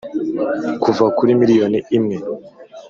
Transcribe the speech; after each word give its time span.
kuva 0.83 1.05
kuri 1.17 1.31
miliyoni 1.39 1.79
imwe 1.97 2.17